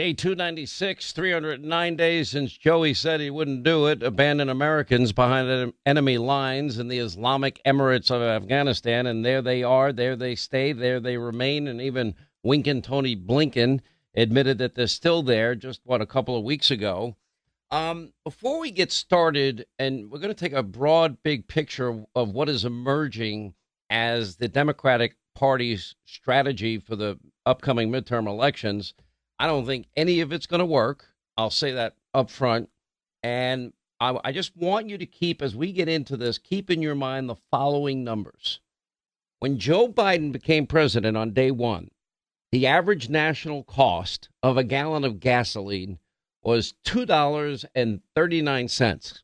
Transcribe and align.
Day 0.00 0.14
296, 0.14 1.12
309 1.12 1.94
days 1.94 2.30
since 2.30 2.56
Joey 2.56 2.94
said 2.94 3.20
he 3.20 3.28
wouldn't 3.28 3.64
do 3.64 3.86
it, 3.86 4.02
abandon 4.02 4.48
Americans 4.48 5.12
behind 5.12 5.74
enemy 5.84 6.16
lines 6.16 6.78
in 6.78 6.88
the 6.88 6.96
Islamic 6.96 7.60
Emirates 7.66 8.10
of 8.10 8.22
Afghanistan. 8.22 9.04
And 9.06 9.26
there 9.26 9.42
they 9.42 9.62
are, 9.62 9.92
there 9.92 10.16
they 10.16 10.36
stay, 10.36 10.72
there 10.72 11.00
they 11.00 11.18
remain. 11.18 11.68
And 11.68 11.82
even 11.82 12.14
winking 12.42 12.80
Tony 12.80 13.14
Blinken 13.14 13.80
admitted 14.14 14.56
that 14.56 14.74
they're 14.74 14.86
still 14.86 15.22
there 15.22 15.54
just, 15.54 15.82
what, 15.84 16.00
a 16.00 16.06
couple 16.06 16.34
of 16.34 16.44
weeks 16.44 16.70
ago. 16.70 17.14
Um, 17.70 18.14
before 18.24 18.58
we 18.58 18.70
get 18.70 18.90
started, 18.90 19.66
and 19.78 20.10
we're 20.10 20.20
going 20.20 20.34
to 20.34 20.44
take 20.44 20.54
a 20.54 20.62
broad, 20.62 21.22
big 21.22 21.46
picture 21.46 22.06
of 22.14 22.30
what 22.30 22.48
is 22.48 22.64
emerging 22.64 23.52
as 23.90 24.36
the 24.36 24.48
Democratic 24.48 25.16
Party's 25.34 25.94
strategy 26.06 26.78
for 26.78 26.96
the 26.96 27.18
upcoming 27.44 27.90
midterm 27.90 28.26
elections. 28.26 28.94
I 29.40 29.46
don't 29.46 29.64
think 29.64 29.86
any 29.96 30.20
of 30.20 30.32
it's 30.32 30.46
going 30.46 30.58
to 30.58 30.66
work. 30.66 31.06
I'll 31.38 31.48
say 31.48 31.72
that 31.72 31.94
up 32.12 32.28
front. 32.28 32.68
And 33.22 33.72
I, 33.98 34.18
I, 34.22 34.32
just 34.32 34.54
want 34.54 34.90
you 34.90 34.98
to 34.98 35.06
keep, 35.06 35.40
as 35.40 35.56
we 35.56 35.72
get 35.72 35.88
into 35.88 36.18
this, 36.18 36.36
keep 36.36 36.70
in 36.70 36.82
your 36.82 36.94
mind 36.94 37.26
the 37.26 37.36
following 37.50 38.04
numbers. 38.04 38.60
When 39.38 39.58
Joe 39.58 39.88
Biden 39.88 40.30
became 40.30 40.66
president 40.66 41.16
on 41.16 41.32
day 41.32 41.50
one, 41.50 41.88
the 42.52 42.66
average 42.66 43.08
national 43.08 43.64
cost 43.64 44.28
of 44.42 44.58
a 44.58 44.64
gallon 44.64 45.04
of 45.04 45.20
gasoline 45.20 45.98
was 46.42 46.74
$2.39. 46.84 49.22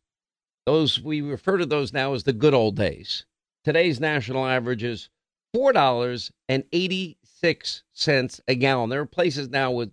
Those 0.65 0.99
we 0.99 1.21
refer 1.21 1.59
to 1.59 1.67
those 1.67 1.93
now 1.93 2.15
as 2.15 2.25
the 2.25 2.33
good 2.33 2.55
old 2.55 2.77
days. 2.77 3.27
Today's 3.65 4.01
national 4.01 4.47
average 4.47 4.83
is 4.83 5.11
$4.80 5.55 7.17
six 7.41 7.83
cents 7.93 8.41
a 8.49 8.55
gallon. 8.55 8.91
There 8.91 9.01
are 9.01 9.07
places 9.07 9.49
now 9.49 9.71
with 9.71 9.91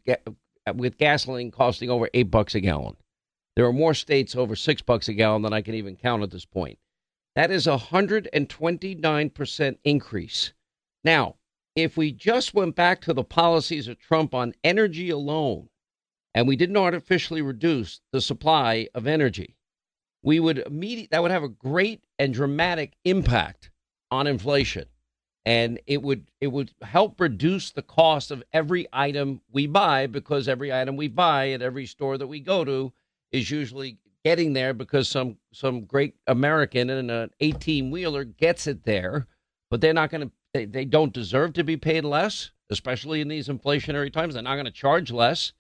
with 0.76 0.98
gasoline 0.98 1.52
costing 1.52 1.90
over 1.90 2.10
eight 2.14 2.32
bucks 2.32 2.56
a 2.56 2.62
gallon. 2.62 2.96
There 3.56 3.66
are 3.66 3.74
more 3.74 3.94
states 3.94 4.36
over 4.36 4.56
six 4.56 4.82
bucks 4.82 5.10
a 5.10 5.14
gallon 5.14 5.42
than 5.42 5.54
I 5.54 5.62
can 5.62 5.76
even 5.76 5.96
count 5.96 6.24
at 6.24 6.32
this 6.32 6.46
point. 6.46 6.80
That 7.36 7.52
is 7.52 7.68
a 7.68 7.78
hundred 7.78 8.30
and 8.34 8.50
twenty 8.50 8.96
nine 8.96 9.30
percent 9.30 9.80
increase. 9.84 10.54
Now, 11.04 11.36
if 11.76 11.98
we 11.98 12.12
just 12.12 12.54
went 12.54 12.76
back 12.76 13.02
to 13.02 13.14
the 13.14 13.24
policies 13.24 13.88
of 13.88 14.00
Trump 14.00 14.34
on 14.34 14.54
energy 14.64 15.10
alone, 15.10 15.70
and 16.34 16.48
we 16.48 16.56
didn't 16.56 16.78
artificially 16.78 17.42
reduce 17.42 18.02
the 18.12 18.22
supply 18.22 18.88
of 18.96 19.06
energy, 19.06 19.58
we 20.22 20.40
would 20.40 20.60
immediately 20.60 21.10
that 21.12 21.22
would 21.22 21.32
have 21.32 21.44
a 21.44 21.50
great 21.50 22.06
and 22.18 22.34
dramatic 22.34 22.94
impact 23.04 23.70
on 24.10 24.28
inflation 24.28 24.86
and 25.46 25.80
it 25.88 26.02
would 26.02 26.30
it 26.40 26.48
would 26.48 26.72
help 26.82 27.20
reduce 27.20 27.72
the 27.72 27.82
cost 27.82 28.32
of 28.32 28.44
every 28.54 28.88
item 28.94 29.42
we 29.52 29.68
buy 29.68 30.08
because 30.08 30.48
every 30.48 30.72
item 30.72 30.96
we 30.96 31.08
buy 31.08 31.52
at 31.52 31.62
every 31.62 31.86
store 31.86 32.18
that 32.18 32.28
we 32.28 32.40
go 32.40 32.64
to 32.64 32.94
is 33.32 33.52
usually 33.52 33.98
getting 34.24 34.54
there 34.54 34.74
because 34.74 35.10
some 35.10 35.38
some 35.52 35.84
great 35.84 36.16
American 36.28 36.90
in 36.90 37.10
an 37.10 37.30
18 37.40 37.92
wheeler 37.92 38.24
gets 38.24 38.68
it 38.68 38.84
there, 38.86 39.28
but 39.70 39.82
they're 39.82 39.94
not 39.94 40.10
going 40.10 40.22
to 40.22 40.32
they, 40.54 40.66
they 40.66 40.86
don't 40.86 41.14
deserve 41.14 41.54
to 41.54 41.64
be 41.64 41.78
paid 41.78 42.06
less, 42.06 42.52
especially 42.70 43.22
in 43.22 43.28
these 43.28 43.48
inflationary 43.48 44.14
times. 44.14 44.36
They're 44.36 44.44
not 44.44 44.56
going 44.56 44.66
to 44.66 44.72
charge 44.72 45.12
less. 45.12 45.52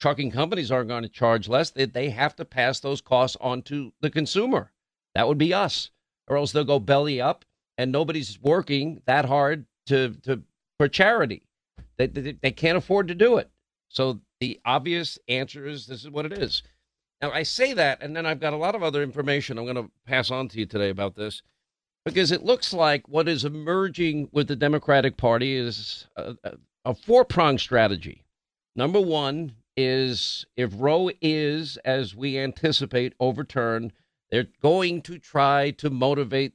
Trucking 0.00 0.30
companies 0.30 0.70
aren't 0.70 0.88
going 0.88 1.04
to 1.04 1.08
charge 1.08 1.48
less. 1.48 1.70
They, 1.70 1.86
they 1.86 2.10
have 2.10 2.36
to 2.36 2.44
pass 2.44 2.80
those 2.80 3.00
costs 3.00 3.36
on 3.40 3.62
to 3.62 3.92
the 4.00 4.10
consumer. 4.10 4.72
That 5.14 5.28
would 5.28 5.38
be 5.38 5.54
us, 5.54 5.90
or 6.28 6.36
else 6.36 6.52
they'll 6.52 6.64
go 6.64 6.80
belly 6.80 7.20
up 7.20 7.44
and 7.78 7.90
nobody's 7.90 8.38
working 8.40 9.02
that 9.06 9.24
hard 9.24 9.66
to 9.86 10.14
to 10.22 10.42
for 10.78 10.88
charity. 10.88 11.42
They, 11.98 12.06
they, 12.06 12.32
they 12.40 12.50
can't 12.50 12.78
afford 12.78 13.08
to 13.08 13.14
do 13.14 13.36
it. 13.36 13.50
So 13.88 14.20
the 14.40 14.60
obvious 14.64 15.18
answer 15.28 15.66
is 15.66 15.86
this 15.86 16.04
is 16.04 16.10
what 16.10 16.26
it 16.26 16.32
is. 16.32 16.62
Now 17.20 17.30
I 17.30 17.42
say 17.42 17.72
that, 17.74 18.02
and 18.02 18.16
then 18.16 18.26
I've 18.26 18.40
got 18.40 18.54
a 18.54 18.56
lot 18.56 18.74
of 18.74 18.82
other 18.82 19.02
information 19.02 19.58
I'm 19.58 19.64
going 19.64 19.76
to 19.76 19.90
pass 20.06 20.30
on 20.30 20.48
to 20.48 20.58
you 20.58 20.66
today 20.66 20.90
about 20.90 21.14
this, 21.14 21.42
because 22.04 22.32
it 22.32 22.44
looks 22.44 22.72
like 22.72 23.06
what 23.06 23.28
is 23.28 23.44
emerging 23.44 24.28
with 24.32 24.48
the 24.48 24.56
Democratic 24.56 25.16
Party 25.16 25.54
is 25.54 26.08
a, 26.16 26.34
a 26.84 26.94
four 26.94 27.24
pronged 27.24 27.60
strategy. 27.60 28.24
Number 28.74 29.00
one 29.00 29.52
is 29.76 30.46
if 30.56 30.72
Roe 30.76 31.10
is, 31.20 31.76
as 31.84 32.16
we 32.16 32.38
anticipate, 32.38 33.14
overturned, 33.20 33.92
they're 34.30 34.48
going 34.62 35.02
to 35.02 35.18
try 35.18 35.70
to 35.72 35.90
motivate 35.90 36.54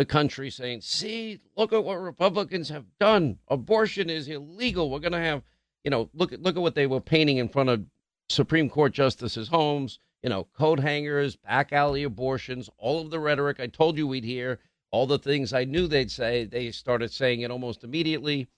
the 0.00 0.04
country 0.06 0.48
saying, 0.48 0.80
see, 0.80 1.38
look 1.58 1.74
at 1.74 1.84
what 1.84 2.00
Republicans 2.00 2.70
have 2.70 2.86
done. 2.98 3.36
Abortion 3.48 4.08
is 4.08 4.28
illegal. 4.28 4.88
We're 4.88 4.98
going 4.98 5.12
to 5.12 5.18
have, 5.18 5.42
you 5.84 5.90
know, 5.90 6.08
look 6.14 6.32
at 6.32 6.40
look 6.40 6.56
at 6.56 6.62
what 6.62 6.74
they 6.74 6.86
were 6.86 7.02
painting 7.02 7.36
in 7.36 7.50
front 7.50 7.68
of 7.68 7.84
Supreme 8.30 8.70
Court 8.70 8.94
justices' 8.94 9.48
homes, 9.48 9.98
you 10.22 10.30
know, 10.30 10.44
coat 10.56 10.80
hangers, 10.80 11.36
back 11.36 11.74
alley 11.74 12.02
abortions, 12.02 12.70
all 12.78 13.02
of 13.02 13.10
the 13.10 13.20
rhetoric 13.20 13.60
I 13.60 13.66
told 13.66 13.98
you 13.98 14.06
we'd 14.06 14.24
hear, 14.24 14.58
all 14.90 15.06
the 15.06 15.18
things 15.18 15.52
I 15.52 15.64
knew 15.64 15.86
they'd 15.86 16.10
say, 16.10 16.46
they 16.46 16.70
started 16.70 17.12
saying 17.12 17.42
it 17.42 17.50
almost 17.50 17.84
immediately. 17.84 18.48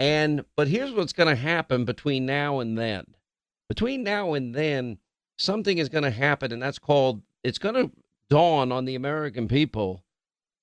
And 0.00 0.44
but 0.56 0.66
here's 0.66 0.90
what's 0.90 1.12
going 1.12 1.28
to 1.28 1.40
happen 1.40 1.84
between 1.84 2.26
now 2.26 2.58
and 2.58 2.76
then. 2.76 3.04
Between 3.68 4.02
now 4.02 4.34
and 4.34 4.52
then, 4.52 4.98
something 5.38 5.78
is 5.78 5.88
going 5.88 6.02
to 6.02 6.10
happen, 6.10 6.50
and 6.50 6.60
that's 6.60 6.80
called 6.80 7.22
it's 7.44 7.58
going 7.58 7.76
to 7.76 7.92
dawn 8.28 8.72
on 8.72 8.84
the 8.84 8.96
American 8.96 9.46
people 9.46 10.02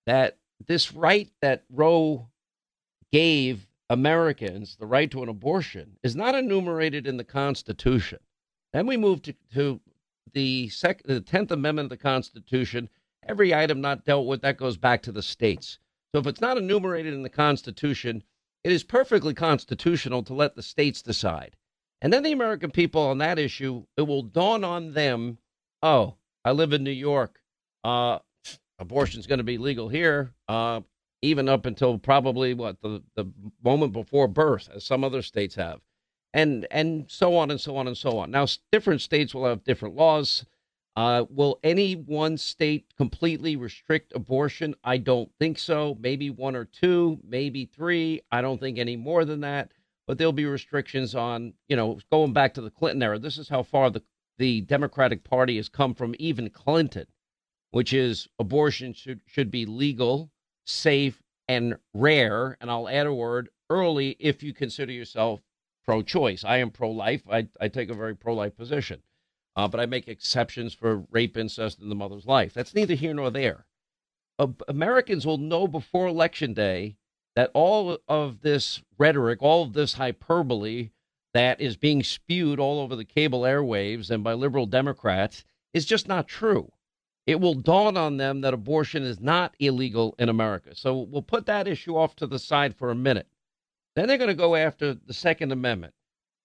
that 0.05 0.37
this 0.67 0.93
right 0.93 1.29
that 1.41 1.63
Roe 1.69 2.29
gave 3.11 3.67
Americans, 3.89 4.75
the 4.79 4.85
right 4.85 5.09
to 5.11 5.23
an 5.23 5.29
abortion, 5.29 5.97
is 6.03 6.15
not 6.15 6.35
enumerated 6.35 7.07
in 7.07 7.17
the 7.17 7.23
Constitution. 7.23 8.19
Then 8.73 8.85
we 8.85 8.97
move 8.97 9.21
to, 9.23 9.33
to 9.53 9.79
the, 10.33 10.71
the 11.05 11.21
10th 11.21 11.51
Amendment 11.51 11.87
of 11.87 11.89
the 11.89 11.97
Constitution. 11.97 12.89
Every 13.27 13.53
item 13.53 13.81
not 13.81 14.05
dealt 14.05 14.27
with, 14.27 14.41
that 14.41 14.57
goes 14.57 14.77
back 14.77 15.01
to 15.03 15.11
the 15.11 15.23
states. 15.23 15.79
So 16.13 16.19
if 16.19 16.27
it's 16.27 16.41
not 16.41 16.57
enumerated 16.57 17.13
in 17.13 17.23
the 17.23 17.29
Constitution, 17.29 18.23
it 18.63 18.71
is 18.71 18.83
perfectly 18.83 19.33
constitutional 19.33 20.23
to 20.23 20.33
let 20.33 20.55
the 20.55 20.63
states 20.63 21.01
decide. 21.01 21.55
And 22.01 22.13
then 22.13 22.23
the 22.23 22.31
American 22.31 22.71
people 22.71 23.01
on 23.01 23.17
that 23.19 23.39
issue, 23.39 23.85
it 23.97 24.03
will 24.03 24.23
dawn 24.23 24.63
on 24.63 24.93
them 24.93 25.39
oh, 25.81 26.15
I 26.43 26.51
live 26.51 26.73
in 26.73 26.83
New 26.83 26.91
York. 26.91 27.39
Uh, 27.83 28.19
abortion's 28.79 29.27
going 29.27 29.39
to 29.39 29.43
be 29.43 29.57
legal 29.57 29.89
here, 29.89 30.33
uh, 30.47 30.81
even 31.21 31.49
up 31.49 31.65
until 31.65 31.97
probably 31.97 32.53
what 32.53 32.81
the 32.81 33.03
the 33.15 33.25
moment 33.63 33.93
before 33.93 34.27
birth, 34.27 34.69
as 34.73 34.85
some 34.85 35.03
other 35.03 35.21
states 35.21 35.55
have, 35.55 35.81
and 36.33 36.65
and 36.71 37.05
so 37.09 37.35
on 37.35 37.51
and 37.51 37.59
so 37.59 37.77
on 37.77 37.87
and 37.87 37.97
so 37.97 38.17
on. 38.17 38.31
Now, 38.31 38.47
different 38.71 39.01
states 39.01 39.33
will 39.35 39.45
have 39.45 39.63
different 39.63 39.95
laws. 39.95 40.45
Uh, 40.95 41.25
will 41.29 41.59
any 41.63 41.93
one 41.93 42.37
state 42.37 42.85
completely 42.97 43.55
restrict 43.55 44.11
abortion? 44.15 44.75
I 44.83 44.97
don't 44.97 45.31
think 45.39 45.59
so. 45.59 45.97
Maybe 45.99 46.29
one 46.29 46.55
or 46.55 46.65
two, 46.65 47.19
maybe 47.23 47.65
three. 47.65 48.21
I 48.31 48.41
don't 48.41 48.59
think 48.59 48.77
any 48.77 48.97
more 48.97 49.23
than 49.23 49.41
that. 49.41 49.71
But 50.07 50.17
there'll 50.17 50.33
be 50.33 50.45
restrictions 50.45 51.13
on, 51.13 51.53
you 51.67 51.75
know, 51.75 51.99
going 52.11 52.33
back 52.33 52.55
to 52.55 52.61
the 52.61 52.71
Clinton 52.71 53.03
era. 53.03 53.19
This 53.19 53.37
is 53.37 53.49
how 53.49 53.63
far 53.63 53.89
the 53.89 54.01
the 54.39 54.61
Democratic 54.61 55.23
Party 55.23 55.57
has 55.57 55.69
come 55.69 55.93
from 55.93 56.15
even 56.17 56.49
Clinton 56.49 57.05
which 57.71 57.93
is 57.93 58.27
abortion 58.39 58.93
should, 58.93 59.21
should 59.25 59.51
be 59.51 59.65
legal, 59.65 60.31
safe, 60.65 61.21
and 61.47 61.75
rare. 61.93 62.57
And 62.61 62.69
I'll 62.69 62.89
add 62.89 63.07
a 63.07 63.13
word 63.13 63.49
early 63.69 64.15
if 64.19 64.41
you 64.43 64.53
consider 64.53 64.91
yourself 64.91 65.41
pro 65.85 66.01
choice. 66.01 66.43
I 66.43 66.57
am 66.57 66.71
pro 66.71 66.91
life. 66.91 67.23
I, 67.29 67.47
I 67.59 67.67
take 67.67 67.89
a 67.89 67.95
very 67.95 68.15
pro 68.15 68.33
life 68.33 68.55
position, 68.55 69.01
uh, 69.55 69.67
but 69.67 69.79
I 69.79 69.85
make 69.85 70.07
exceptions 70.07 70.73
for 70.73 71.03
rape, 71.11 71.37
incest, 71.37 71.79
and 71.79 71.91
the 71.91 71.95
mother's 71.95 72.25
life. 72.25 72.53
That's 72.53 72.75
neither 72.75 72.95
here 72.95 73.13
nor 73.13 73.29
there. 73.31 73.65
Uh, 74.37 74.47
Americans 74.67 75.25
will 75.25 75.37
know 75.37 75.67
before 75.67 76.07
Election 76.07 76.53
Day 76.53 76.95
that 77.35 77.51
all 77.53 77.99
of 78.07 78.41
this 78.41 78.81
rhetoric, 78.97 79.39
all 79.41 79.63
of 79.63 79.73
this 79.73 79.93
hyperbole 79.93 80.89
that 81.33 81.61
is 81.61 81.77
being 81.77 82.03
spewed 82.03 82.59
all 82.59 82.79
over 82.79 82.95
the 82.95 83.05
cable 83.05 83.41
airwaves 83.41 84.09
and 84.09 84.23
by 84.23 84.33
liberal 84.33 84.65
Democrats 84.65 85.43
is 85.73 85.85
just 85.85 86.07
not 86.07 86.27
true 86.27 86.71
it 87.27 87.39
will 87.39 87.53
dawn 87.53 87.97
on 87.97 88.17
them 88.17 88.41
that 88.41 88.53
abortion 88.53 89.03
is 89.03 89.19
not 89.19 89.55
illegal 89.59 90.15
in 90.17 90.29
America. 90.29 90.75
So 90.75 90.99
we'll 90.99 91.21
put 91.21 91.45
that 91.45 91.67
issue 91.67 91.95
off 91.95 92.15
to 92.17 92.27
the 92.27 92.39
side 92.39 92.75
for 92.75 92.89
a 92.89 92.95
minute. 92.95 93.27
Then 93.95 94.07
they're 94.07 94.17
going 94.17 94.29
to 94.29 94.33
go 94.33 94.55
after 94.55 94.93
the 94.93 95.13
Second 95.13 95.51
Amendment. 95.51 95.93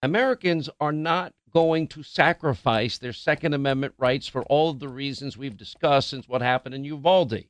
Americans 0.03 0.69
are 0.81 0.93
not 0.93 1.32
going 1.53 1.87
to 1.88 2.03
sacrifice 2.03 2.99
their 2.99 3.12
Second 3.12 3.55
Amendment 3.55 3.94
rights 3.97 4.29
for 4.29 4.43
all 4.44 4.71
of 4.71 4.81
the 4.81 4.88
reasons 4.88 5.37
we've 5.37 5.56
discussed 5.56 6.09
since 6.11 6.29
what 6.29 6.43
happened 6.43 6.75
in 6.75 6.85
Uvalde. 6.85 7.44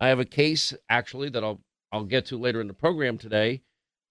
I 0.00 0.08
have 0.08 0.20
a 0.20 0.24
case 0.24 0.74
actually 0.88 1.30
that 1.30 1.42
I'll 1.42 1.60
I'll 1.90 2.04
get 2.04 2.26
to 2.26 2.38
later 2.38 2.60
in 2.60 2.68
the 2.68 2.74
program 2.74 3.16
today, 3.16 3.62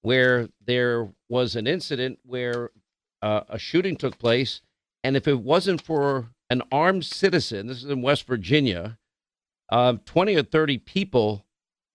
where 0.01 0.50
there 0.65 1.13
was 1.30 1.56
an 1.56 1.68
incident 1.68 2.19
where 2.25 2.71
uh, 3.21 3.42
a 3.48 3.59
shooting 3.59 3.95
took 3.95 4.18
place, 4.18 4.62
and 5.04 5.15
if 5.15 5.27
it 5.27 5.39
wasn't 5.39 5.81
for 5.81 6.31
an 6.49 6.61
armed 6.71 7.05
citizen, 7.05 7.67
this 7.67 7.83
is 7.83 7.89
in 7.89 8.01
West 8.01 8.25
Virginia, 8.25 8.97
uh, 9.69 9.94
20 10.05 10.35
or 10.35 10.44
30 10.44 10.77
people 10.79 11.45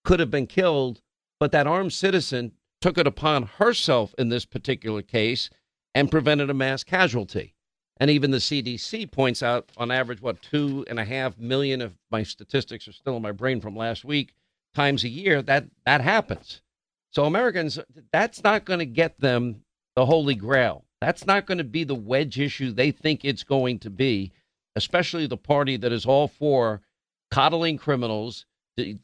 could 0.05 0.21
have 0.21 0.31
been 0.31 0.47
killed, 0.47 1.01
but 1.41 1.53
that 1.53 1.67
armed 1.67 1.93
citizen 1.93 2.53
took 2.81 2.99
it 2.99 3.07
upon 3.07 3.45
herself 3.45 4.15
in 4.19 4.29
this 4.29 4.45
particular 4.45 5.03
case 5.03 5.49
and 5.95 6.11
prevented 6.11 6.51
a 6.51 6.55
mass 6.55 6.85
casualty. 6.85 7.55
And 7.99 8.11
even 8.11 8.31
the 8.31 8.39
CDC 8.39 9.11
points 9.11 9.43
out, 9.43 9.71
on 9.77 9.91
average, 9.91 10.21
what, 10.21 10.43
two 10.43 10.85
and 10.89 10.99
a 10.99 11.05
half 11.05 11.39
million, 11.39 11.81
if 11.81 11.93
my 12.11 12.23
statistics 12.23 12.89
are 12.89 12.93
still 12.93 13.17
in 13.17 13.23
my 13.23 13.33
brain 13.33 13.61
from 13.61 13.77
last 13.77 14.05
week, 14.05 14.35
times 14.75 15.05
a 15.05 15.09
year, 15.09 15.43
that, 15.43 15.67
that 15.87 16.01
happens. 16.01 16.63
So 17.11 17.25
Americans, 17.25 17.79
that's 18.13 18.43
not 18.43 18.65
going 18.65 18.79
to 18.81 18.87
get 18.87 19.21
them 19.21 19.63
the 19.95 20.07
holy 20.07 20.35
grail. 20.35 20.85
That's 21.01 21.27
not 21.27 21.47
going 21.47 21.59
to 21.59 21.65
be 21.65 21.85
the 21.85 21.95
wedge 21.95 22.41
issue 22.41 22.73
they 22.73 22.91
think 22.91 23.25
it's 23.25 23.45
going 23.45 23.79
to 23.81 23.91
be, 23.91 24.33
especially 24.77 25.27
the 25.27 25.37
party 25.37 25.77
that 25.77 25.93
is 25.93 26.07
all 26.07 26.29
for 26.29 26.83
coddling 27.31 27.79
criminals, 27.79 28.47
de- 28.77 28.99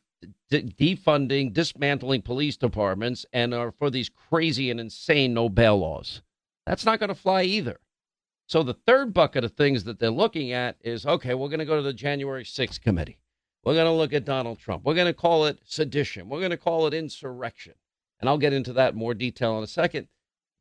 de- 0.51 0.63
defunding, 0.63 1.53
dismantling 1.53 2.23
police 2.23 2.57
departments, 2.57 3.25
and 3.33 3.55
are 3.55 3.71
for 3.73 3.91
these 3.91 4.09
crazy 4.09 4.71
and 4.71 4.81
insane 4.81 5.35
no 5.35 5.49
bail 5.49 5.79
laws. 5.79 6.23
That's 6.67 6.85
not 6.85 6.99
going 6.99 7.09
to 7.09 7.15
fly 7.15 7.45
either. 7.45 7.81
So 8.47 8.63
the 8.63 8.75
third 8.75 9.13
bucket 9.13 9.45
of 9.45 9.53
things 9.53 9.85
that 9.85 9.99
they're 9.99 10.11
looking 10.11 10.53
at 10.53 10.77
is 10.83 11.05
okay, 11.05 11.35
we're 11.35 11.49
going 11.49 11.59
to 11.59 11.65
go 11.67 11.77
to 11.77 11.83
the 11.83 11.93
January 11.93 12.45
6th 12.45 12.81
committee. 12.81 13.19
We're 13.65 13.75
going 13.75 13.87
to 13.87 13.93
look 13.93 14.13
at 14.13 14.25
Donald 14.25 14.59
Trump. 14.59 14.85
We're 14.85 14.95
going 14.95 15.07
to 15.07 15.13
call 15.13 15.45
it 15.45 15.59
sedition. 15.65 16.29
We're 16.29 16.39
going 16.39 16.51
to 16.51 16.57
call 16.57 16.87
it 16.87 16.95
insurrection. 16.95 17.75
And 18.21 18.29
I'll 18.29 18.39
get 18.39 18.53
into 18.53 18.73
that 18.73 18.95
in 18.95 18.99
more 18.99 19.15
detail 19.15 19.59
in 19.59 19.65
a 19.65 19.69
second. 19.69 20.09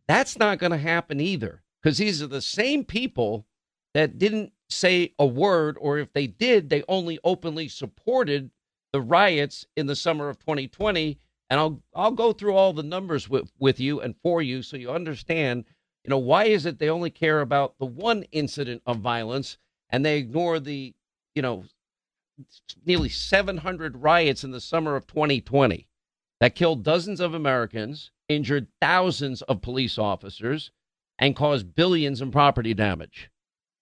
That's 0.08 0.38
not 0.38 0.60
going 0.60 0.72
to 0.72 0.78
happen 0.78 1.20
either 1.20 1.64
because 1.82 1.98
these 1.98 2.22
are 2.22 2.28
the 2.28 2.42
same 2.42 2.84
people 2.84 3.46
that 3.98 4.20
didn't 4.20 4.54
say 4.70 5.12
a 5.18 5.26
word, 5.26 5.76
or 5.82 5.98
if 5.98 6.14
they 6.14 6.28
did, 6.28 6.70
they 6.70 6.84
only 6.88 7.18
openly 7.24 7.68
supported 7.68 8.52
the 8.94 9.02
riots 9.02 9.66
in 9.76 9.88
the 9.88 9.96
summer 9.96 10.30
of 10.30 10.38
2020. 10.38 11.18
And 11.50 11.60
I'll 11.60 11.82
I'll 11.96 12.12
go 12.12 12.32
through 12.32 12.54
all 12.54 12.74
the 12.74 12.84
numbers 12.84 13.28
with, 13.28 13.52
with 13.58 13.80
you 13.80 14.00
and 14.00 14.14
for 14.22 14.44
you 14.44 14.62
so 14.62 14.78
you 14.78 14.92
understand, 14.92 15.66
you 16.04 16.12
know, 16.12 16.20
why 16.20 16.44
is 16.44 16.68
it 16.68 16.78
they 16.78 16.92
only 16.92 17.10
care 17.10 17.42
about 17.42 17.74
the 17.80 17.88
one 17.88 18.22
incident 18.32 18.84
of 18.86 19.00
violence 19.00 19.58
and 19.90 20.06
they 20.06 20.20
ignore 20.20 20.60
the, 20.60 20.94
you 21.34 21.42
know, 21.42 21.64
nearly 22.86 23.10
700 23.10 23.98
riots 23.98 24.44
in 24.44 24.52
the 24.52 24.62
summer 24.62 24.96
of 24.96 25.08
2020 25.08 25.88
that 26.40 26.54
killed 26.54 26.84
dozens 26.84 27.20
of 27.20 27.34
Americans, 27.34 28.12
injured 28.30 28.68
thousands 28.80 29.42
of 29.42 29.64
police 29.64 29.98
officers, 29.98 30.70
and 31.18 31.36
caused 31.36 31.74
billions 31.74 32.22
in 32.22 32.30
property 32.30 32.76
damage. 32.76 33.32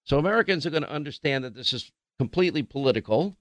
So 0.06 0.20
Americans 0.20 0.66
are 0.66 0.70
going 0.70 0.84
to 0.84 0.92
understand 0.92 1.44
that 1.44 1.56
this 1.56 1.74
is 1.74 1.92
completely 2.20 2.64
political. 2.64 3.36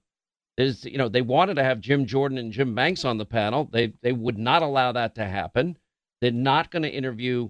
Is 0.57 0.85
you 0.85 0.97
know 0.97 1.09
they 1.09 1.21
wanted 1.21 1.55
to 1.55 1.63
have 1.63 1.81
Jim 1.81 2.05
Jordan 2.05 2.37
and 2.37 2.51
Jim 2.51 2.73
Banks 2.73 3.03
on 3.03 3.17
the 3.17 3.25
panel. 3.25 3.67
They 3.71 3.93
they 4.01 4.13
would 4.13 4.37
not 4.37 4.61
allow 4.61 4.91
that 4.93 5.15
to 5.15 5.25
happen. 5.25 5.77
They're 6.21 6.31
not 6.31 6.71
going 6.71 6.83
to 6.83 6.89
interview 6.89 7.49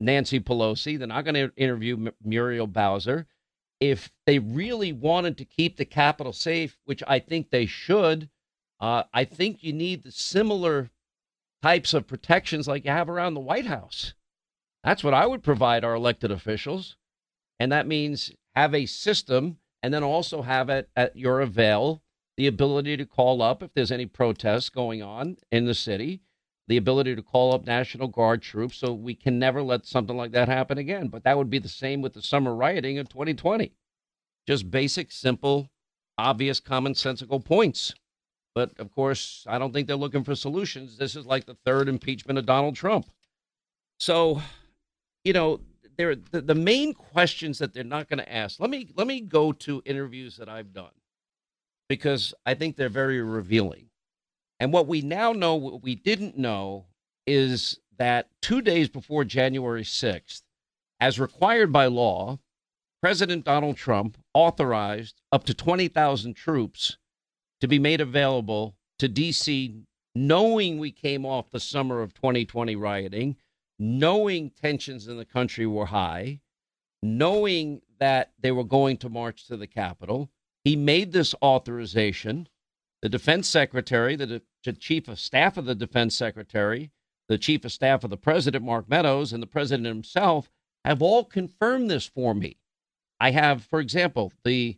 Nancy 0.00 0.38
Pelosi. 0.38 0.96
They're 0.96 1.08
not 1.08 1.24
going 1.24 1.34
to 1.34 1.52
interview 1.56 2.10
Muriel 2.22 2.68
Bowser. 2.68 3.26
If 3.80 4.12
they 4.24 4.38
really 4.38 4.92
wanted 4.92 5.36
to 5.38 5.44
keep 5.44 5.76
the 5.76 5.84
Capitol 5.84 6.32
safe, 6.32 6.78
which 6.84 7.02
I 7.08 7.18
think 7.18 7.50
they 7.50 7.66
should, 7.66 8.30
uh, 8.80 9.02
I 9.12 9.24
think 9.24 9.62
you 9.62 9.72
need 9.72 10.04
the 10.04 10.12
similar 10.12 10.90
types 11.60 11.92
of 11.92 12.06
protections 12.06 12.68
like 12.68 12.84
you 12.84 12.92
have 12.92 13.08
around 13.08 13.34
the 13.34 13.40
White 13.40 13.66
House. 13.66 14.14
That's 14.84 15.02
what 15.02 15.14
I 15.14 15.26
would 15.26 15.42
provide 15.42 15.82
our 15.82 15.94
elected 15.94 16.30
officials. 16.30 16.96
And 17.58 17.72
that 17.72 17.86
means 17.86 18.30
have 18.54 18.74
a 18.74 18.86
system 18.86 19.58
and 19.82 19.92
then 19.92 20.02
also 20.02 20.42
have 20.42 20.68
it 20.68 20.88
at 20.96 21.16
your 21.16 21.40
avail 21.40 22.02
the 22.36 22.46
ability 22.46 22.96
to 22.96 23.06
call 23.06 23.42
up 23.42 23.62
if 23.62 23.72
there's 23.74 23.92
any 23.92 24.06
protests 24.06 24.68
going 24.68 25.02
on 25.02 25.36
in 25.52 25.66
the 25.66 25.74
city, 25.74 26.20
the 26.66 26.76
ability 26.76 27.14
to 27.14 27.22
call 27.22 27.54
up 27.54 27.64
National 27.64 28.08
Guard 28.08 28.42
troops 28.42 28.76
so 28.76 28.92
we 28.92 29.14
can 29.14 29.38
never 29.38 29.62
let 29.62 29.86
something 29.86 30.16
like 30.16 30.32
that 30.32 30.48
happen 30.48 30.78
again. 30.78 31.08
But 31.08 31.24
that 31.24 31.38
would 31.38 31.50
be 31.50 31.58
the 31.58 31.68
same 31.68 32.02
with 32.02 32.14
the 32.14 32.22
summer 32.22 32.54
rioting 32.54 32.98
of 32.98 33.08
2020. 33.08 33.72
Just 34.46 34.70
basic, 34.70 35.12
simple, 35.12 35.70
obvious, 36.18 36.60
commonsensical 36.60 37.44
points. 37.44 37.94
But 38.54 38.72
of 38.78 38.90
course, 38.92 39.44
I 39.48 39.58
don't 39.58 39.72
think 39.72 39.86
they're 39.86 39.96
looking 39.96 40.24
for 40.24 40.34
solutions. 40.34 40.96
This 40.96 41.16
is 41.16 41.26
like 41.26 41.46
the 41.46 41.56
third 41.64 41.88
impeachment 41.88 42.38
of 42.38 42.46
Donald 42.46 42.76
Trump. 42.76 43.06
So, 43.98 44.40
you 45.24 45.32
know, 45.32 45.60
they're, 45.96 46.16
the, 46.16 46.40
the 46.40 46.54
main 46.54 46.94
questions 46.94 47.58
that 47.58 47.72
they're 47.72 47.84
not 47.84 48.08
going 48.08 48.18
to 48.18 48.32
ask. 48.32 48.60
Let 48.60 48.70
me 48.70 48.88
let 48.96 49.06
me 49.06 49.20
go 49.20 49.52
to 49.52 49.82
interviews 49.84 50.36
that 50.36 50.48
I've 50.48 50.72
done 50.72 50.90
because 51.88 52.34
I 52.46 52.54
think 52.54 52.76
they're 52.76 52.88
very 52.88 53.22
revealing. 53.22 53.90
And 54.60 54.72
what 54.72 54.86
we 54.86 55.00
now 55.00 55.32
know, 55.32 55.54
what 55.54 55.82
we 55.82 55.94
didn't 55.94 56.38
know, 56.38 56.86
is 57.26 57.78
that 57.98 58.28
two 58.40 58.60
days 58.60 58.88
before 58.88 59.24
January 59.24 59.82
6th, 59.82 60.42
as 61.00 61.20
required 61.20 61.72
by 61.72 61.86
law, 61.86 62.38
President 63.02 63.44
Donald 63.44 63.76
Trump 63.76 64.16
authorized 64.32 65.20
up 65.30 65.44
to 65.44 65.54
20,000 65.54 66.34
troops 66.34 66.96
to 67.60 67.68
be 67.68 67.78
made 67.78 68.00
available 68.00 68.76
to 68.98 69.08
D.C., 69.08 69.82
knowing 70.14 70.78
we 70.78 70.90
came 70.90 71.26
off 71.26 71.50
the 71.50 71.60
summer 71.60 72.00
of 72.00 72.14
2020 72.14 72.76
rioting, 72.76 73.36
knowing 73.78 74.50
tensions 74.50 75.08
in 75.08 75.16
the 75.16 75.24
country 75.24 75.66
were 75.66 75.86
high, 75.86 76.40
knowing 77.02 77.82
that 77.98 78.32
they 78.40 78.52
were 78.52 78.64
going 78.64 78.96
to 78.98 79.08
march 79.08 79.46
to 79.46 79.56
the 79.56 79.66
Capitol. 79.66 80.30
He 80.64 80.76
made 80.76 81.12
this 81.12 81.34
authorization. 81.42 82.48
The 83.02 83.08
defense 83.10 83.48
secretary, 83.48 84.16
the, 84.16 84.40
the 84.64 84.72
chief 84.72 85.08
of 85.08 85.20
staff 85.20 85.58
of 85.58 85.66
the 85.66 85.74
defense 85.74 86.16
secretary, 86.16 86.90
the 87.28 87.36
chief 87.36 87.64
of 87.64 87.72
staff 87.72 88.04
of 88.04 88.10
the 88.10 88.16
president, 88.16 88.64
Mark 88.64 88.88
Meadows, 88.88 89.32
and 89.32 89.42
the 89.42 89.46
president 89.46 89.86
himself 89.86 90.50
have 90.84 91.02
all 91.02 91.24
confirmed 91.24 91.90
this 91.90 92.06
for 92.06 92.34
me. 92.34 92.56
I 93.20 93.30
have, 93.30 93.64
for 93.64 93.80
example, 93.80 94.32
the 94.44 94.76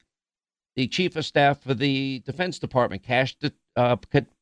the 0.76 0.86
chief 0.88 1.16
of 1.16 1.24
staff 1.24 1.62
for 1.62 1.72
the 1.72 2.18
Defense 2.26 2.58
Department, 2.58 3.02
Kash 3.02 3.34
uh, 3.76 3.96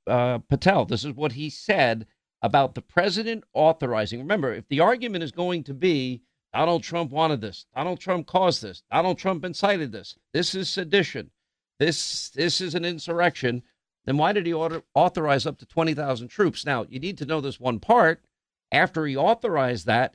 uh, 0.07 0.39
Patel. 0.39 0.85
This 0.85 1.05
is 1.05 1.13
what 1.13 1.33
he 1.33 1.49
said 1.49 2.07
about 2.45 2.75
the 2.75 2.83
president 2.83 3.43
authorizing. 3.55 4.21
Remember, 4.21 4.53
if 4.53 4.69
the 4.69 4.79
argument 4.79 5.25
is 5.25 5.33
going 5.33 5.65
to 5.65 5.73
be 5.73 6.21
Donald 6.53 6.83
Trump 6.83 7.11
wanted 7.11 7.41
this, 7.41 7.65
Donald 7.75 7.99
Trump 7.99 8.27
caused 8.27 8.63
this, 8.63 8.83
Donald 8.93 9.19
Trump 9.19 9.47
incited 9.47 9.91
this, 9.91 10.19
this 10.35 10.55
is 10.55 10.69
sedition, 10.69 11.31
this 11.79 12.29
this 12.29 12.61
is 12.61 12.75
an 12.75 12.85
insurrection, 12.85 13.63
then 14.05 14.19
why 14.19 14.35
did 14.35 14.45
he 14.45 14.53
order, 14.53 14.83
authorize 14.95 15.47
up 15.47 15.59
to 15.59 15.67
20,000 15.67 16.29
troops? 16.29 16.67
Now, 16.67 16.85
you 16.91 17.01
need 17.01 17.17
to 17.17 17.27
know 17.27 17.41
this 17.41 17.59
one 17.59 17.81
part. 17.81 18.23
After 18.71 19.07
he 19.07 19.17
authorized 19.17 19.87
that, 19.87 20.15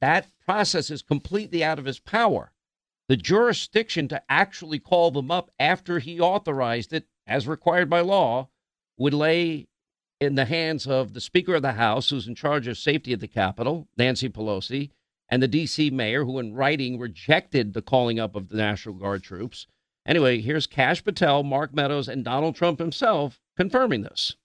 that 0.00 0.28
process 0.46 0.90
is 0.90 1.02
completely 1.02 1.62
out 1.62 1.78
of 1.78 1.84
his 1.84 1.98
power 1.98 2.52
the 3.08 3.16
jurisdiction 3.16 4.08
to 4.08 4.22
actually 4.28 4.78
call 4.78 5.10
them 5.10 5.30
up 5.30 5.50
after 5.60 5.98
he 5.98 6.18
authorized 6.18 6.92
it, 6.92 7.06
as 7.26 7.46
required 7.46 7.88
by 7.88 8.00
law, 8.00 8.48
would 8.96 9.14
lay 9.14 9.68
in 10.20 10.34
the 10.34 10.44
hands 10.44 10.86
of 10.86 11.12
the 11.12 11.20
Speaker 11.20 11.54
of 11.54 11.62
the 11.62 11.72
House, 11.72 12.10
who's 12.10 12.26
in 12.26 12.34
charge 12.34 12.66
of 12.66 12.78
safety 12.78 13.12
at 13.12 13.20
the 13.20 13.28
Capitol, 13.28 13.88
Nancy 13.96 14.28
Pelosi, 14.28 14.90
and 15.28 15.42
the 15.42 15.48
D.C. 15.48 15.90
mayor, 15.90 16.24
who 16.24 16.38
in 16.38 16.54
writing 16.54 16.98
rejected 16.98 17.74
the 17.74 17.82
calling 17.82 18.18
up 18.18 18.36
of 18.36 18.48
the 18.48 18.56
National 18.56 18.94
Guard 18.94 19.22
troops. 19.22 19.66
Anyway, 20.06 20.40
here's 20.40 20.66
Kash 20.66 21.02
Patel, 21.04 21.42
Mark 21.42 21.74
Meadows, 21.74 22.08
and 22.08 22.24
Donald 22.24 22.54
Trump 22.54 22.78
himself 22.78 23.40
confirming 23.56 24.02
this 24.02 24.36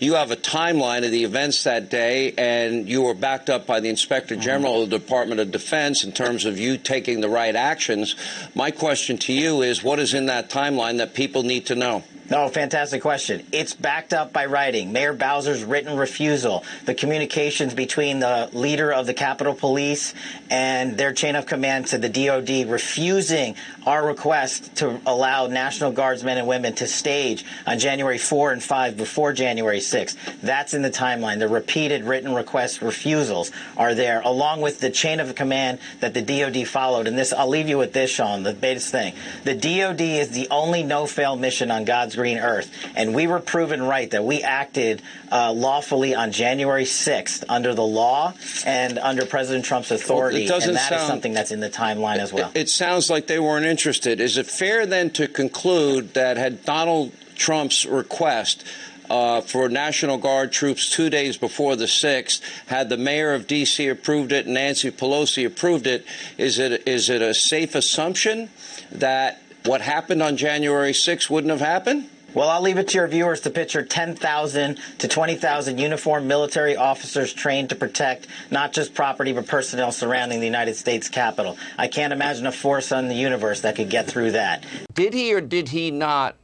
you 0.00 0.14
have 0.14 0.30
a 0.30 0.36
timeline 0.36 1.04
of 1.04 1.10
the 1.10 1.24
events 1.24 1.62
that 1.64 1.90
day, 1.90 2.32
and 2.38 2.88
you 2.88 3.02
were 3.02 3.14
backed 3.14 3.50
up 3.50 3.66
by 3.66 3.80
the 3.80 3.90
Inspector. 3.90 4.34
General 4.36 4.82
of 4.82 4.90
the 4.90 4.98
Department 4.98 5.40
of 5.40 5.50
Defense 5.50 6.02
in 6.02 6.12
terms 6.12 6.46
of 6.46 6.58
you 6.58 6.78
taking 6.78 7.20
the 7.20 7.28
right 7.28 7.54
actions. 7.54 8.16
My 8.54 8.70
question 8.70 9.18
to 9.18 9.32
you 9.32 9.60
is 9.60 9.84
what 9.84 9.98
is 9.98 10.14
in 10.14 10.24
that 10.26 10.48
timeline 10.48 10.96
that 10.96 11.12
people 11.12 11.42
need 11.42 11.66
to 11.66 11.74
know? 11.74 12.02
No, 12.30 12.48
fantastic 12.48 13.02
question. 13.02 13.44
It's 13.50 13.74
backed 13.74 14.12
up 14.12 14.32
by 14.32 14.46
writing. 14.46 14.92
Mayor 14.92 15.12
Bowser's 15.12 15.64
written 15.64 15.96
refusal, 15.96 16.62
the 16.84 16.94
communications 16.94 17.74
between 17.74 18.20
the 18.20 18.48
leader 18.52 18.92
of 18.92 19.06
the 19.06 19.14
Capitol 19.14 19.52
Police 19.52 20.14
and 20.48 20.96
their 20.96 21.12
chain 21.12 21.34
of 21.34 21.46
command 21.46 21.88
to 21.88 21.98
the 21.98 22.08
DOD 22.08 22.70
refusing 22.70 23.56
our 23.84 24.06
request 24.06 24.76
to 24.76 25.00
allow 25.06 25.48
National 25.48 25.90
Guardsmen 25.90 26.38
and 26.38 26.46
women 26.46 26.72
to 26.74 26.86
stage 26.86 27.44
on 27.66 27.80
January 27.80 28.18
4 28.18 28.52
and 28.52 28.62
5 28.62 28.96
before 28.96 29.32
January 29.32 29.80
6. 29.80 30.16
That's 30.40 30.72
in 30.72 30.82
the 30.82 30.90
timeline. 30.90 31.40
The 31.40 31.48
repeated 31.48 32.04
written 32.04 32.32
request 32.32 32.80
refusals 32.80 33.50
are 33.76 33.96
there, 33.96 34.20
along 34.20 34.60
with 34.60 34.78
the 34.78 34.90
chain 34.90 35.18
of 35.18 35.34
command 35.34 35.80
that 35.98 36.14
the 36.14 36.22
DOD 36.22 36.68
followed. 36.68 37.08
And 37.08 37.18
this, 37.18 37.32
I'll 37.32 37.48
leave 37.48 37.68
you 37.68 37.78
with 37.78 37.92
this, 37.92 38.08
Sean, 38.08 38.44
the 38.44 38.52
biggest 38.52 38.92
thing. 38.92 39.14
The 39.42 39.54
DOD 39.54 40.00
is 40.00 40.30
the 40.30 40.46
only 40.52 40.84
no-fail 40.84 41.34
mission 41.34 41.72
on 41.72 41.84
God's 41.84 42.19
green 42.20 42.38
earth. 42.38 42.70
And 42.94 43.14
we 43.14 43.26
were 43.26 43.40
proven 43.40 43.82
right 43.82 44.10
that 44.10 44.22
we 44.22 44.42
acted 44.42 45.00
uh, 45.32 45.52
lawfully 45.54 46.14
on 46.14 46.32
January 46.32 46.84
6th 46.84 47.44
under 47.48 47.74
the 47.74 47.82
law 47.82 48.34
and 48.66 48.98
under 48.98 49.24
President 49.24 49.64
Trump's 49.64 49.90
authority. 49.90 50.46
Well, 50.46 50.60
and 50.60 50.76
that 50.76 50.90
sound, 50.90 51.00
is 51.00 51.06
something 51.06 51.32
that's 51.32 51.50
in 51.50 51.60
the 51.60 51.70
timeline 51.70 52.18
as 52.18 52.30
well. 52.30 52.50
It, 52.54 52.62
it 52.62 52.68
sounds 52.68 53.08
like 53.08 53.26
they 53.26 53.38
weren't 53.38 53.64
interested. 53.64 54.20
Is 54.20 54.36
it 54.36 54.46
fair 54.46 54.84
then 54.84 55.08
to 55.12 55.28
conclude 55.28 56.12
that 56.12 56.36
had 56.36 56.62
Donald 56.66 57.12
Trump's 57.36 57.86
request 57.86 58.66
uh, 59.08 59.40
for 59.40 59.70
National 59.70 60.18
Guard 60.18 60.52
troops 60.52 60.90
two 60.90 61.08
days 61.08 61.38
before 61.38 61.74
the 61.74 61.86
6th. 61.86 62.42
Had 62.66 62.90
the 62.90 62.96
mayor 62.98 63.32
of 63.32 63.46
D.C. 63.46 63.88
approved 63.88 64.30
it, 64.30 64.44
and 64.44 64.54
Nancy 64.54 64.90
Pelosi 64.90 65.44
approved 65.46 65.86
it, 65.86 66.04
is 66.38 66.58
it 66.60 66.86
is 66.86 67.10
it 67.10 67.20
a 67.20 67.34
safe 67.34 67.74
assumption 67.74 68.50
that 68.92 69.42
what 69.64 69.80
happened 69.80 70.22
on 70.22 70.36
January 70.36 70.92
6th 70.92 71.30
wouldn't 71.30 71.50
have 71.50 71.60
happened? 71.60 72.08
Well, 72.32 72.48
I'll 72.48 72.60
leave 72.60 72.78
it 72.78 72.86
to 72.88 72.98
your 72.98 73.08
viewers 73.08 73.40
to 73.40 73.50
picture 73.50 73.82
10,000 73.82 74.78
to 74.98 75.08
20,000 75.08 75.78
uniformed 75.78 76.28
military 76.28 76.76
officers 76.76 77.32
trained 77.32 77.70
to 77.70 77.74
protect 77.74 78.28
not 78.52 78.72
just 78.72 78.94
property 78.94 79.32
but 79.32 79.48
personnel 79.48 79.90
surrounding 79.90 80.38
the 80.38 80.46
United 80.46 80.76
States 80.76 81.08
Capitol. 81.08 81.58
I 81.76 81.88
can't 81.88 82.12
imagine 82.12 82.46
a 82.46 82.52
force 82.52 82.92
on 82.92 83.08
the 83.08 83.16
universe 83.16 83.62
that 83.62 83.74
could 83.74 83.90
get 83.90 84.06
through 84.06 84.32
that. 84.32 84.64
Did 84.94 85.12
he 85.12 85.34
or 85.34 85.40
did 85.40 85.70
he 85.70 85.90
not 85.90 86.36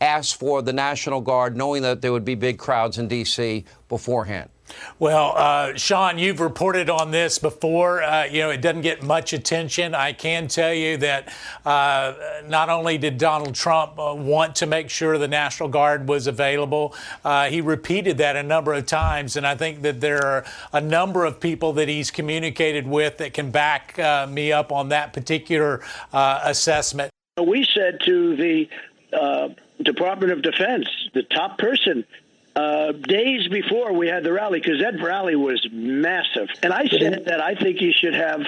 ask 0.00 0.38
for 0.38 0.62
the 0.62 0.72
National 0.72 1.20
Guard, 1.20 1.56
knowing 1.56 1.82
that 1.82 2.00
there 2.00 2.12
would 2.12 2.24
be 2.24 2.36
big 2.36 2.58
crowds 2.58 2.98
in 2.98 3.08
D.C. 3.08 3.64
beforehand? 3.88 4.50
Well, 4.98 5.34
uh, 5.36 5.74
Sean, 5.76 6.18
you've 6.18 6.40
reported 6.40 6.88
on 6.88 7.10
this 7.10 7.38
before. 7.38 8.02
Uh, 8.02 8.24
you 8.24 8.40
know, 8.40 8.50
it 8.50 8.60
doesn't 8.60 8.82
get 8.82 9.02
much 9.02 9.32
attention. 9.32 9.94
I 9.94 10.12
can 10.12 10.48
tell 10.48 10.72
you 10.72 10.96
that 10.98 11.32
uh, 11.64 12.14
not 12.46 12.70
only 12.70 12.96
did 12.96 13.18
Donald 13.18 13.54
Trump 13.54 13.98
uh, 13.98 14.14
want 14.14 14.54
to 14.56 14.66
make 14.66 14.90
sure 14.90 15.18
the 15.18 15.28
National 15.28 15.68
Guard 15.68 16.08
was 16.08 16.26
available, 16.26 16.94
uh, 17.24 17.46
he 17.46 17.60
repeated 17.60 18.18
that 18.18 18.36
a 18.36 18.42
number 18.42 18.72
of 18.72 18.86
times. 18.86 19.36
And 19.36 19.46
I 19.46 19.54
think 19.54 19.82
that 19.82 20.00
there 20.00 20.24
are 20.24 20.44
a 20.72 20.80
number 20.80 21.24
of 21.24 21.40
people 21.40 21.72
that 21.74 21.88
he's 21.88 22.10
communicated 22.10 22.86
with 22.86 23.18
that 23.18 23.34
can 23.34 23.50
back 23.50 23.98
uh, 23.98 24.26
me 24.26 24.52
up 24.52 24.72
on 24.72 24.88
that 24.90 25.12
particular 25.12 25.82
assessment. 26.12 27.10
We 27.42 27.66
said 27.74 28.00
to 28.04 28.36
the 28.36 28.68
Department 29.82 30.32
of 30.32 30.42
Defense, 30.42 30.86
the 31.14 31.24
top 31.24 31.58
person 31.58 32.04
uh, 32.56 32.92
days 32.92 33.48
before 33.48 33.92
we 33.92 34.08
had 34.08 34.22
the 34.22 34.32
rally, 34.32 34.60
because 34.60 34.80
that 34.80 35.00
rally 35.02 35.36
was 35.36 35.66
massive. 35.72 36.48
And 36.62 36.72
I 36.72 36.86
said 36.86 37.24
that 37.26 37.40
I 37.40 37.54
think 37.54 37.80
you 37.80 37.92
should 37.92 38.14
have 38.14 38.42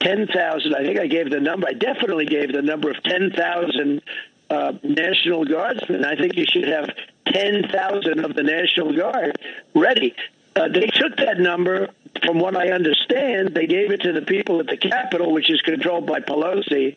10,000. 0.00 0.74
I 0.74 0.84
think 0.84 0.98
I 0.98 1.06
gave 1.06 1.30
the 1.30 1.40
number. 1.40 1.68
I 1.68 1.72
definitely 1.72 2.26
gave 2.26 2.52
the 2.52 2.62
number 2.62 2.90
of 2.90 3.02
10,000 3.02 4.02
uh, 4.48 4.72
National 4.82 5.44
Guardsmen. 5.44 6.04
I 6.04 6.16
think 6.16 6.36
you 6.36 6.46
should 6.46 6.68
have 6.68 6.90
10,000 7.26 8.24
of 8.24 8.34
the 8.34 8.42
National 8.42 8.94
Guard 8.96 9.36
ready. 9.74 10.14
Uh, 10.54 10.68
they 10.68 10.86
took 10.86 11.16
that 11.16 11.38
number, 11.38 11.88
from 12.24 12.38
what 12.38 12.56
I 12.56 12.70
understand, 12.70 13.54
they 13.54 13.66
gave 13.66 13.90
it 13.90 14.00
to 14.02 14.12
the 14.12 14.22
people 14.22 14.60
at 14.60 14.66
the 14.66 14.76
Capitol, 14.76 15.32
which 15.32 15.50
is 15.50 15.60
controlled 15.60 16.06
by 16.06 16.20
Pelosi. 16.20 16.96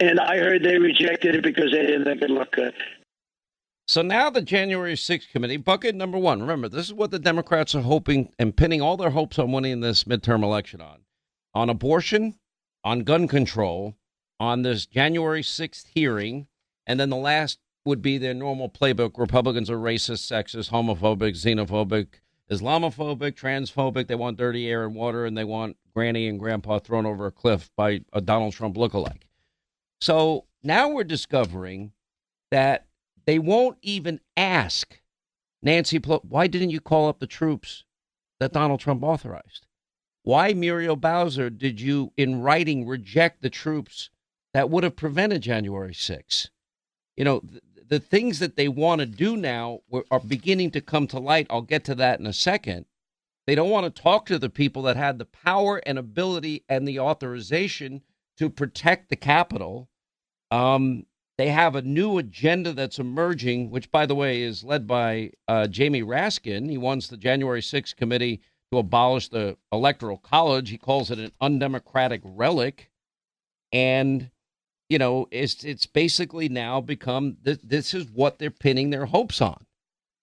And 0.00 0.18
I 0.18 0.38
heard 0.38 0.62
they 0.62 0.78
rejected 0.78 1.34
it 1.34 1.42
because 1.42 1.72
they 1.72 1.82
didn't 1.82 2.04
think 2.04 2.22
it 2.22 2.30
looked 2.30 2.56
good. 2.56 2.74
So 3.88 4.02
now 4.02 4.30
the 4.30 4.42
January 4.42 4.94
6th 4.94 5.30
committee, 5.30 5.58
bucket 5.58 5.94
number 5.94 6.18
one, 6.18 6.40
remember, 6.40 6.68
this 6.68 6.86
is 6.86 6.92
what 6.92 7.12
the 7.12 7.20
Democrats 7.20 7.72
are 7.74 7.82
hoping 7.82 8.32
and 8.36 8.56
pinning 8.56 8.82
all 8.82 8.96
their 8.96 9.10
hopes 9.10 9.38
on 9.38 9.52
winning 9.52 9.80
this 9.80 10.04
midterm 10.04 10.42
election 10.42 10.80
on 10.80 11.00
on 11.54 11.70
abortion, 11.70 12.34
on 12.84 13.00
gun 13.00 13.26
control, 13.26 13.96
on 14.38 14.60
this 14.60 14.84
January 14.84 15.40
6th 15.40 15.86
hearing, 15.94 16.46
and 16.86 17.00
then 17.00 17.08
the 17.08 17.16
last 17.16 17.58
would 17.86 18.02
be 18.02 18.18
their 18.18 18.34
normal 18.34 18.68
playbook. 18.68 19.16
Republicans 19.16 19.70
are 19.70 19.78
racist, 19.78 20.30
sexist, 20.30 20.70
homophobic, 20.70 21.32
xenophobic, 21.32 22.08
Islamophobic, 22.50 23.32
transphobic. 23.32 24.06
They 24.06 24.14
want 24.16 24.36
dirty 24.36 24.68
air 24.68 24.84
and 24.84 24.94
water, 24.94 25.24
and 25.24 25.38
they 25.38 25.44
want 25.44 25.76
granny 25.94 26.28
and 26.28 26.38
grandpa 26.38 26.78
thrown 26.78 27.06
over 27.06 27.26
a 27.26 27.32
cliff 27.32 27.70
by 27.74 28.00
a 28.12 28.20
Donald 28.20 28.52
Trump 28.52 28.76
lookalike. 28.76 29.22
So 30.00 30.44
now 30.62 30.90
we're 30.90 31.04
discovering 31.04 31.92
that 32.50 32.86
they 33.26 33.38
won't 33.38 33.78
even 33.82 34.20
ask 34.36 35.00
Nancy 35.62 35.98
Pelosi, 35.98 36.24
why 36.26 36.46
didn't 36.46 36.70
you 36.70 36.80
call 36.80 37.08
up 37.08 37.18
the 37.18 37.26
troops 37.26 37.84
that 38.38 38.52
Donald 38.52 38.80
Trump 38.80 39.02
authorized? 39.02 39.66
Why, 40.22 40.52
Muriel 40.52 40.96
Bowser, 40.96 41.50
did 41.50 41.80
you, 41.80 42.12
in 42.16 42.40
writing, 42.40 42.86
reject 42.86 43.42
the 43.42 43.50
troops 43.50 44.10
that 44.54 44.70
would 44.70 44.84
have 44.84 44.96
prevented 44.96 45.42
January 45.42 45.92
6th? 45.92 46.50
You 47.16 47.24
know, 47.24 47.40
the, 47.44 47.60
the 47.88 48.00
things 48.00 48.38
that 48.38 48.56
they 48.56 48.68
want 48.68 49.00
to 49.00 49.06
do 49.06 49.36
now 49.36 49.80
are 50.10 50.20
beginning 50.20 50.70
to 50.72 50.80
come 50.80 51.06
to 51.08 51.18
light. 51.18 51.46
I'll 51.48 51.62
get 51.62 51.84
to 51.84 51.94
that 51.96 52.20
in 52.20 52.26
a 52.26 52.32
second. 52.32 52.86
They 53.46 53.54
don't 53.54 53.70
want 53.70 53.94
to 53.94 54.02
talk 54.02 54.26
to 54.26 54.38
the 54.38 54.50
people 54.50 54.82
that 54.82 54.96
had 54.96 55.18
the 55.18 55.24
power 55.24 55.80
and 55.86 55.98
ability 55.98 56.64
and 56.68 56.86
the 56.86 56.98
authorization 56.98 58.02
to 58.38 58.50
protect 58.50 59.08
the 59.08 59.16
Capitol. 59.16 59.88
Um, 60.50 61.06
they 61.38 61.48
have 61.48 61.74
a 61.74 61.82
new 61.82 62.18
agenda 62.18 62.72
that's 62.72 62.98
emerging, 62.98 63.70
which, 63.70 63.90
by 63.90 64.06
the 64.06 64.14
way, 64.14 64.42
is 64.42 64.64
led 64.64 64.86
by 64.86 65.32
uh, 65.46 65.66
Jamie 65.66 66.02
Raskin. 66.02 66.70
He 66.70 66.78
wants 66.78 67.08
the 67.08 67.18
January 67.18 67.60
6th 67.60 67.94
committee 67.96 68.40
to 68.72 68.78
abolish 68.78 69.28
the 69.28 69.56
Electoral 69.70 70.16
College. 70.16 70.70
He 70.70 70.78
calls 70.78 71.10
it 71.10 71.18
an 71.18 71.32
undemocratic 71.40 72.22
relic. 72.24 72.90
And, 73.70 74.30
you 74.88 74.98
know, 74.98 75.28
it's, 75.30 75.62
it's 75.62 75.84
basically 75.84 76.48
now 76.48 76.80
become 76.80 77.36
this, 77.42 77.58
this 77.62 77.92
is 77.92 78.10
what 78.10 78.38
they're 78.38 78.50
pinning 78.50 78.88
their 78.88 79.06
hopes 79.06 79.42
on. 79.42 79.66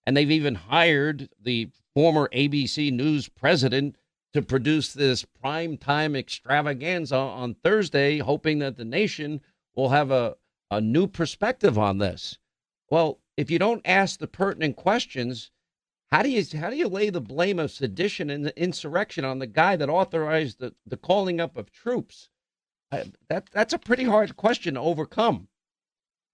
And 0.06 0.16
they've 0.16 0.30
even 0.30 0.56
hired 0.56 1.28
the 1.40 1.70
former 1.94 2.28
ABC 2.32 2.92
News 2.92 3.28
president 3.28 3.96
to 4.32 4.42
produce 4.42 4.92
this 4.92 5.24
prime 5.24 5.76
time 5.76 6.16
extravaganza 6.16 7.16
on 7.16 7.54
Thursday, 7.54 8.18
hoping 8.18 8.58
that 8.58 8.76
the 8.76 8.84
nation 8.84 9.40
will 9.76 9.90
have 9.90 10.10
a 10.10 10.36
a 10.70 10.80
new 10.80 11.06
perspective 11.06 11.78
on 11.78 11.98
this. 11.98 12.38
Well, 12.90 13.20
if 13.36 13.50
you 13.50 13.58
don't 13.58 13.82
ask 13.84 14.18
the 14.18 14.26
pertinent 14.26 14.76
questions, 14.76 15.50
how 16.12 16.22
do 16.22 16.30
you 16.30 16.44
how 16.58 16.70
do 16.70 16.76
you 16.76 16.88
lay 16.88 17.10
the 17.10 17.20
blame 17.20 17.58
of 17.58 17.70
sedition 17.70 18.30
and 18.30 18.48
insurrection 18.50 19.24
on 19.24 19.40
the 19.40 19.46
guy 19.46 19.76
that 19.76 19.88
authorized 19.88 20.60
the, 20.60 20.74
the 20.86 20.96
calling 20.96 21.40
up 21.40 21.56
of 21.56 21.72
troops? 21.72 22.30
I, 22.92 23.10
that 23.28 23.48
that's 23.52 23.72
a 23.72 23.78
pretty 23.78 24.04
hard 24.04 24.36
question 24.36 24.74
to 24.74 24.80
overcome. 24.80 25.48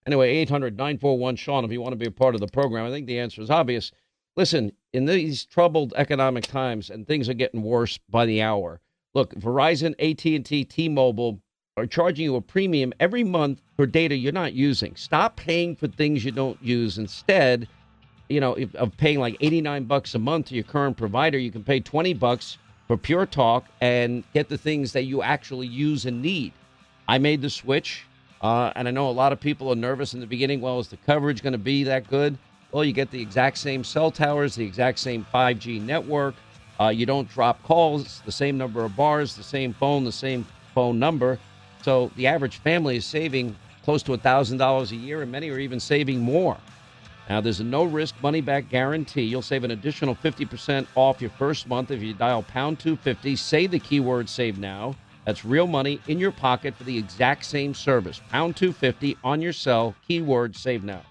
Anyway, 0.06 0.30
800 0.30 0.76
941 0.76 1.36
Sean, 1.36 1.64
if 1.64 1.72
you 1.72 1.80
want 1.80 1.92
to 1.92 1.96
be 1.96 2.06
a 2.06 2.10
part 2.10 2.34
of 2.34 2.40
the 2.40 2.48
program, 2.48 2.84
I 2.84 2.90
think 2.90 3.06
the 3.06 3.18
answer 3.18 3.40
is 3.40 3.50
obvious. 3.50 3.92
Listen, 4.36 4.72
in 4.92 5.06
these 5.06 5.44
troubled 5.44 5.92
economic 5.96 6.46
times, 6.46 6.90
and 6.90 7.06
things 7.06 7.28
are 7.28 7.34
getting 7.34 7.62
worse 7.62 7.98
by 8.08 8.26
the 8.26 8.42
hour. 8.42 8.80
Look, 9.14 9.34
Verizon, 9.34 9.94
AT&T, 9.98 10.64
T-Mobile, 10.64 11.40
are 11.76 11.86
charging 11.86 12.24
you 12.24 12.36
a 12.36 12.40
premium 12.40 12.92
every 13.00 13.24
month 13.24 13.62
for 13.76 13.86
data 13.86 14.14
you're 14.14 14.32
not 14.32 14.52
using. 14.52 14.94
Stop 14.96 15.36
paying 15.36 15.76
for 15.76 15.86
things 15.88 16.24
you 16.24 16.32
don't 16.32 16.60
use. 16.62 16.98
Instead, 16.98 17.68
you 18.28 18.40
know, 18.40 18.56
of 18.74 18.96
paying 18.96 19.18
like 19.18 19.36
89 19.40 19.84
bucks 19.84 20.14
a 20.14 20.18
month 20.18 20.46
to 20.46 20.54
your 20.54 20.64
current 20.64 20.96
provider, 20.96 21.38
you 21.38 21.50
can 21.50 21.64
pay 21.64 21.80
20 21.80 22.12
bucks 22.14 22.58
for 22.86 22.96
Pure 22.96 23.26
Talk 23.26 23.64
and 23.80 24.24
get 24.34 24.48
the 24.48 24.58
things 24.58 24.92
that 24.92 25.04
you 25.04 25.22
actually 25.22 25.66
use 25.66 26.06
and 26.06 26.20
need. 26.20 26.52
I 27.08 27.18
made 27.18 27.40
the 27.40 27.50
switch, 27.50 28.04
uh, 28.42 28.72
and 28.76 28.86
I 28.86 28.90
know 28.90 29.08
a 29.08 29.12
lot 29.12 29.32
of 29.32 29.40
people 29.40 29.72
are 29.72 29.76
nervous 29.76 30.12
in 30.12 30.20
the 30.20 30.26
beginning. 30.26 30.60
Well, 30.60 30.80
is 30.80 30.88
the 30.88 30.96
coverage 30.98 31.42
going 31.42 31.52
to 31.52 31.58
be 31.58 31.84
that 31.84 32.08
good? 32.08 32.36
Well, 32.72 32.84
you 32.84 32.92
get 32.92 33.10
the 33.10 33.20
exact 33.20 33.58
same 33.58 33.82
cell 33.82 34.10
towers, 34.10 34.54
the 34.54 34.64
exact 34.64 34.98
same 34.98 35.26
5G 35.32 35.80
network. 35.80 36.34
Uh, 36.78 36.88
you 36.88 37.06
don't 37.06 37.28
drop 37.28 37.62
calls, 37.62 38.22
the 38.24 38.32
same 38.32 38.56
number 38.58 38.84
of 38.84 38.94
bars, 38.96 39.34
the 39.34 39.42
same 39.42 39.72
phone, 39.72 40.04
the 40.04 40.12
same 40.12 40.46
phone 40.74 40.98
number. 40.98 41.38
So 41.82 42.10
the 42.16 42.26
average 42.26 42.58
family 42.58 42.96
is 42.96 43.06
saving 43.06 43.56
close 43.82 44.02
to 44.04 44.12
$1,000 44.12 44.90
a 44.90 44.96
year, 44.96 45.22
and 45.22 45.32
many 45.32 45.50
are 45.50 45.58
even 45.58 45.80
saving 45.80 46.20
more. 46.20 46.56
Now, 47.28 47.40
there's 47.40 47.60
a 47.60 47.64
no 47.64 47.84
risk 47.84 48.14
money 48.22 48.40
back 48.40 48.68
guarantee. 48.68 49.22
You'll 49.22 49.40
save 49.40 49.62
an 49.64 49.70
additional 49.70 50.16
50% 50.16 50.86
off 50.96 51.20
your 51.20 51.30
first 51.30 51.68
month 51.68 51.90
if 51.90 52.02
you 52.02 52.12
dial 52.12 52.42
pound 52.42 52.80
250, 52.80 53.36
say 53.36 53.66
the 53.66 53.78
keyword 53.78 54.28
save 54.28 54.58
now. 54.58 54.96
That's 55.24 55.44
real 55.44 55.68
money 55.68 56.00
in 56.08 56.18
your 56.18 56.32
pocket 56.32 56.74
for 56.74 56.84
the 56.84 56.98
exact 56.98 57.44
same 57.44 57.72
service. 57.72 58.20
Pound 58.30 58.56
250 58.56 59.16
on 59.22 59.40
your 59.40 59.52
cell, 59.52 59.94
keyword 60.08 60.56
save 60.56 60.82
now. 60.82 61.02